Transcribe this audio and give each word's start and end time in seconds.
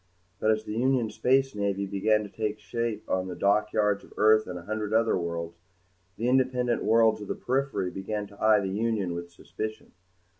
But 0.39 0.49
as 0.49 0.63
the 0.63 0.73
Union 0.73 1.11
Space 1.11 1.53
Navy 1.53 1.85
began 1.85 2.23
to 2.23 2.27
take 2.29 2.57
shape 2.57 3.07
on 3.07 3.27
the 3.27 3.35
dockyards 3.35 4.03
of 4.03 4.11
Earth 4.17 4.47
and 4.47 4.57
a 4.57 4.63
hundred 4.63 4.93
other 4.95 5.15
worlds, 5.15 5.59
the 6.17 6.27
independent 6.27 6.83
worlds 6.83 7.21
of 7.21 7.27
the 7.27 7.35
periphery 7.35 7.91
began 7.91 8.25
to 8.25 8.43
eye 8.43 8.59
the 8.61 8.69
Union 8.69 9.13
with 9.13 9.29
suspicion. 9.31 9.91